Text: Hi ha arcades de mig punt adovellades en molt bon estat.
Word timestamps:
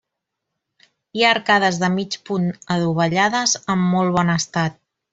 Hi 1.19 1.25
ha 1.25 1.33
arcades 1.33 1.77
de 1.85 1.91
mig 1.99 2.19
punt 2.31 2.49
adovellades 2.79 3.57
en 3.75 3.89
molt 3.95 4.21
bon 4.21 4.37
estat. 4.41 4.85